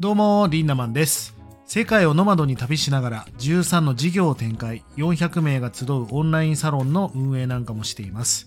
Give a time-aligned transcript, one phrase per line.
[0.00, 1.34] どうもリンナマンです。
[1.66, 4.84] 世界をノマドに旅しながら13の事業を展開。
[4.96, 8.46] 400名が集うオンラインサロンの運営なんかもしています。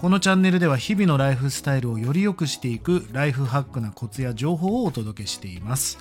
[0.00, 5.98] このチャンネルでは日々のライフスタイルをより良くしていくライフハックなコツや情報をお届けしています。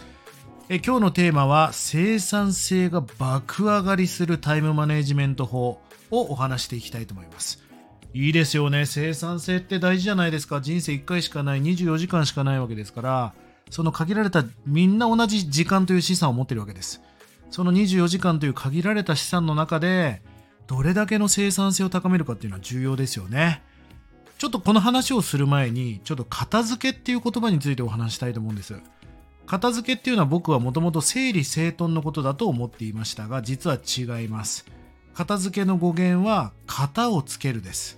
[0.68, 5.80] え今日のテーマは生産性が爆上がりするタイムマネジメント法を
[6.10, 7.64] お話していきたいと思います。
[8.16, 8.88] いいですよね。
[8.88, 10.60] 生産性って大事じゃないですか。
[10.60, 13.34] 人生1回しかない24時間しかないわけですから。
[13.70, 17.02] その限られたみんな同じ時間という資産を持っているわけです。
[17.50, 20.22] その24時間という限られた資産の中で
[20.68, 23.64] どれだけの生産性を高めるかっていうのは重要ですよね。
[24.38, 28.76] ちょっとこの話をする前にちょっと片付けっていう言葉についてお話したいと思うんです。
[29.48, 34.66] 片付けっていうのは僕はもともと整理整頓のことだと思っていましたが実は違います。
[35.14, 37.98] 片付けの語源は型をつけるです。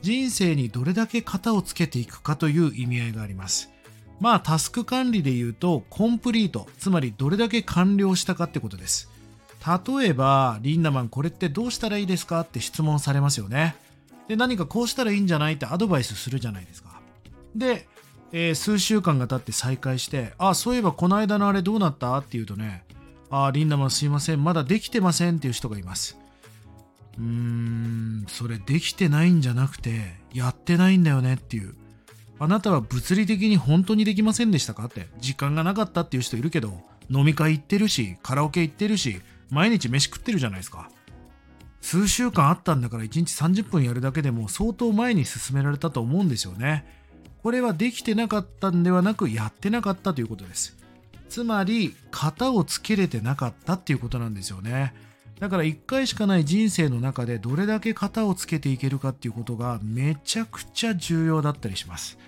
[0.00, 3.70] 人生にどれだけ型をつけていくかという意味合いがあります。
[4.20, 9.08] まあタスク管理で言うとコンプリートつまりどれだけ完了したかってことです。
[9.98, 12.40] 例えばリンダマンこれってどうしたらいいですか？
[12.40, 13.74] って質問されますよね。
[14.28, 15.54] で何かこうしたらいいんじゃない？
[15.54, 17.00] ってアドバイスするじゃないですか。
[17.56, 17.86] で、
[18.32, 22.16] えー、数週間が経って再開してあそういえばこの間のあれどうなった？
[22.18, 22.84] って言うとね
[23.30, 24.44] あリンダマンすいません。
[24.44, 25.36] まだできてません。
[25.36, 26.18] っていう人がいます。
[27.18, 31.34] うーんそれできてないんじゃなくてやってないんだよね。
[31.34, 31.74] っていう。
[32.42, 34.86] あなたは物理的に本当にできませんでしたか？
[34.86, 35.08] って。
[35.20, 36.72] 時間がなかったっていう人いるけど
[37.10, 40.90] 飲み会行ってるしカラオケ行ってるし毎日飯食ってるじゃないですか。
[41.82, 46.84] 数週間あったんだから1日30分やるだけでも相当前に進められたと思うんですよね。
[47.42, 50.76] これはできてなかったんではなくやってなかったということです。
[51.28, 54.94] つまり型をつけれてなかったっていうことなんですよね。
[55.38, 62.18] だから1回しかない人生の中でどれだけ型をつけていけるかっていうことがめちゃくちゃ重要だったりします。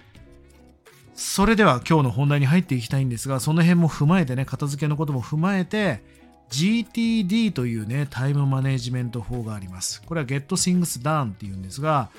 [1.15, 6.03] それでは今日の本題に入っていきたいんですが、その辺も踏まえてね、片付けのことも踏まえて、
[6.51, 10.03] GTD というね、タイムマネジメント法があります。
[10.03, 12.11] これは Get Things Done っていうんですが、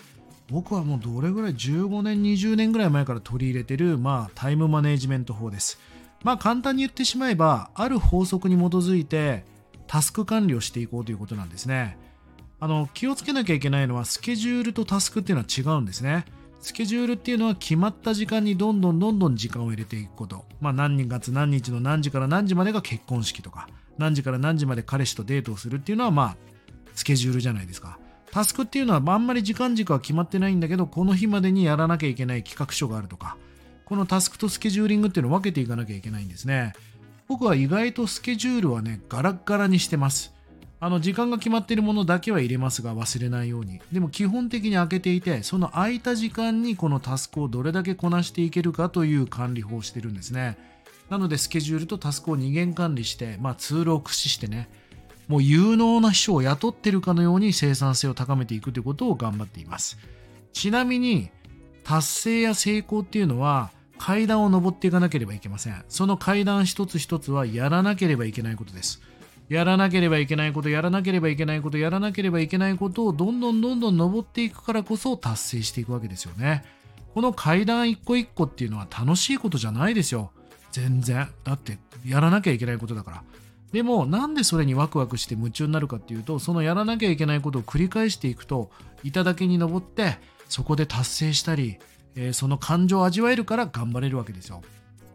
[0.50, 5.80] 僕はもうどれぐらい15年、20年ぐらい前から取り入れてる、まあ、タイムマネジメント法です。
[6.24, 9.46] まあ、簡単に言ってしまえば、ある法則に基づいて、
[9.88, 11.98] タスク管理をしていこうということなんですね。
[12.60, 16.26] あの、気をつけなきゃいけないのは、スケジュールとタスクっていうのは違うんですね。
[16.64, 20.46] スケジュールっていうのは決まった時間にどんどんどんどん時間を入れていくこと。
[20.62, 26.38] まあ何月何日の何時から何時までが結婚式とか、何時から何時まで彼氏とデートをするっていうのはまあ
[26.96, 28.00] スケジュールじゃないですか。
[28.32, 33.36] タスクっていうのはあんまり時間軸は決まってないんだけど、この日までにやらなきゃいけない企画書があるとか、
[33.84, 36.72] このタスクとスケジューリングっていうのを分けていかなきゃいけないんですね。
[37.28, 40.34] 僕は意外とスケジュールはね、ガラッガラにしてます。
[40.84, 43.80] あの時間が決まっているものだけは入れますが忘れないように。
[43.94, 50.58] でも基本的に開けていてその空いた時間にこのタスクをどれだけこなしていけるかという管理法をしてるんですね。
[51.10, 54.68] なのでスケジュールとタスクを二元管理して、まあ、ツールを駆使してね
[55.30, 59.98] もう有能な秘書を雇ってるかのように生産性を高めていくということを頑張っています。
[60.52, 61.30] ちなみに
[61.86, 65.86] 達成や成功っていうのは階段を上っていかなければいけません。
[65.88, 69.02] その階段一つ一つはやらなければいけないことです。
[69.50, 76.64] やらなければいけないこと、やらなければいけないこと、やらなければいけないことをどんどんどんどん登っていくからこそ達成していくわけですよね。
[77.14, 80.32] この階段一個一個っていうのは楽しいことじゃないですよ。
[80.72, 81.30] 全然。
[81.44, 83.24] だってやらなきゃいけないことだから。
[83.72, 88.70] でもなんでそれにワクワクして夢中になるかっていうとそのやらなきゃいけないことを繰り返していくと
[89.04, 91.80] 頂に登ってそこで達成したり、
[92.16, 94.62] えー、その感情を味わえるから頑張れるわけですよ。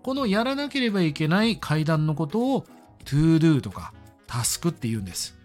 [0.02, 2.66] このやらなければいけない階段のことを
[3.04, 3.92] to do とか
[4.28, 5.36] タスクって言うんです。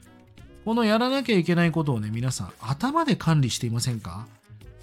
[0.64, 4.28] このやらなきゃいけないことをね、皆さん頭で管理していませんか？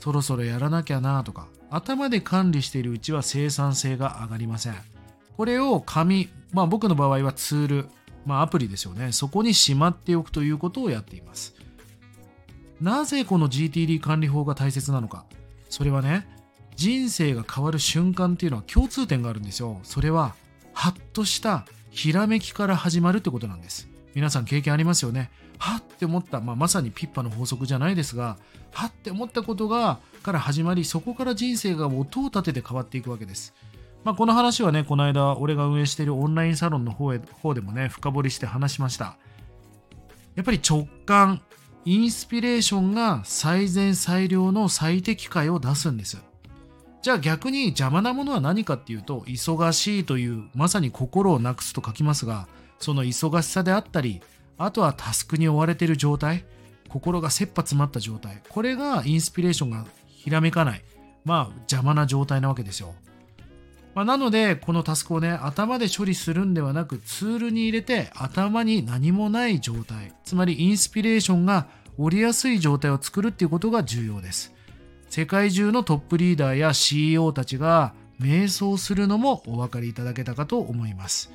[0.00, 4.74] そろそろやらなきゃなとか、頭で管理しているうちは生産性が上がりません。
[5.36, 7.86] これを紙、まあ僕の場合はツール、
[8.26, 9.12] まあアプリですよね。
[9.12, 11.54] そこにしまっておくということをやっています。
[12.80, 15.26] なぜこの GTD 管理法が大切なのか？
[15.68, 16.26] それはね、
[16.76, 19.80] 人生が変わる瞬間っていうのは共通点があるんですよ。
[19.82, 20.34] それは、
[20.72, 23.89] ハッとしたひらめきから始まるってことなんです。
[24.14, 25.30] 皆さん経験ありますよね。
[25.58, 28.38] はって思った、まあ、まさにピッパの法則じゃないですが、
[28.72, 33.54] はって思ったことがから始まり、そこから人生が音を立てて変わっていくわけです。
[34.04, 39.16] まあ、この話はね、この間、俺が運営しているオンラインサロンの方へ方でもね、深掘りして話しました。
[40.36, 41.42] やっぱり直感、
[41.84, 46.22] インスピレーションが最善最良の最適解を出すんです。
[47.02, 52.48] じゃあ逆に邪魔なものは何かっていうと、忙しいという、まさに心をなくすと書きますが、
[52.80, 54.20] その忙しさであったり、
[54.58, 56.44] あとはタスクに追われている状態、
[56.88, 60.82] 心が切羽詰まった状態、これがインスピレーションがひらめかない、
[61.24, 62.94] まあ邪魔な状態なわけですよ。
[63.94, 71.66] まあ、なので、このタスクをね、頭で処理するんではなく、ツールに入れて頭に何もない状態、つまりインスピレーションが
[71.98, 74.54] 折りやすい状態を作るっていうことが重要です。
[75.08, 81.32] 世界中のトップリーダーや CEO たちが瞑想するのもお分かりいただけたかと思います。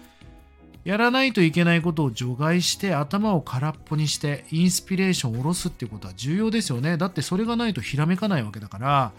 [0.85, 6.95] やらないといけないことを除外して頭を空っぽにしてインスピレーションを下ろすっていうことは重要ですよね。
[6.95, 9.11] だってそれがないとひらめかないわけだから。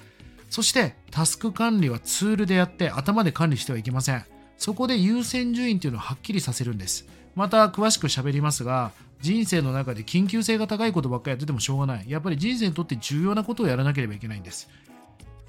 [0.49, 4.25] そしてタスク管理はツールでやって頭で管理してはいけません。
[4.57, 7.05] そこで優先順位っていうのをはっきりさせるんです。
[7.35, 12.05] また詳しく喋りますが、人生の中で緊急性が高いことばっかりやっててもしょうがない。
[12.09, 14.69] やっぱり人生にとって重要なことをやらなければいけないんです。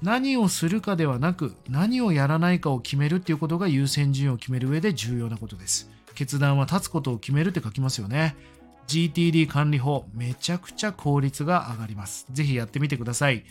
[0.02, 5.90] 何をするかではなく何をやらないかを決めるっていうことが優先順位を決める上で重要なことです。
[6.14, 8.36] 決断は立つことを決めるって書きますよね。
[8.86, 12.26] GTD 管理法、めちゃくちゃ効率が上がります。
[12.30, 13.44] ぜひやってみてください。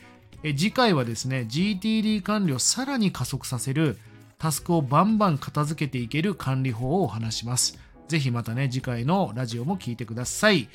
[0.44, 3.98] え次回はですね、GTD 管理をさらに加速させる
[4.38, 7.78] タスクをバンバン片付けていける管理法をお話します。
[8.08, 10.70] ぜひまたね、次回のラジオも聞いてください。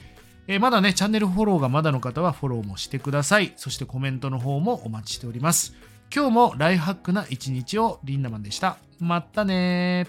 [0.48, 3.52] えー、まだね、チャンネルフォローがまだの方はフォローもしてください。
[3.56, 5.74] そしてコメントの方もお待ちしております。
[6.14, 8.76] 今日もライフハックな一日をリンダマンでした。
[8.98, 10.06] またね